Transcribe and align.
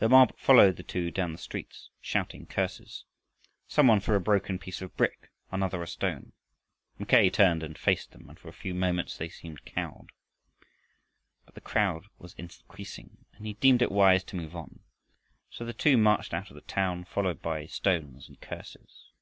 The 0.00 0.08
mob 0.08 0.36
followed 0.36 0.74
the 0.74 0.82
two 0.82 1.12
down 1.12 1.30
the 1.30 1.38
streets, 1.38 1.90
shouting 2.00 2.44
curses. 2.44 3.04
Some 3.68 3.86
one 3.86 4.00
threw 4.00 4.16
a 4.16 4.18
broken 4.18 4.58
piece 4.58 4.82
of 4.82 4.96
brick, 4.96 5.30
another 5.52 5.80
a 5.80 5.86
stone. 5.86 6.32
Mackay 6.98 7.30
turned 7.30 7.62
and 7.62 7.78
faced 7.78 8.10
them, 8.10 8.28
and 8.28 8.36
for 8.36 8.48
a 8.48 8.52
few 8.52 8.74
moments 8.74 9.16
they 9.16 9.28
seemed 9.28 9.64
cowed. 9.64 10.10
But 11.46 11.54
the 11.54 11.60
crowd 11.60 12.08
was 12.18 12.34
increasing, 12.36 13.26
and 13.34 13.46
he 13.46 13.52
deemed 13.52 13.80
it 13.80 13.92
wise 13.92 14.24
to 14.24 14.36
move 14.36 14.56
on. 14.56 14.80
So 15.50 15.64
the 15.64 15.72
two 15.72 15.96
marched 15.96 16.34
out 16.34 16.50
of 16.50 16.56
the 16.56 16.62
town 16.62 17.04
followed 17.04 17.40
by 17.40 17.66
stones 17.66 18.26
and 18.28 18.40
curses. 18.40 19.12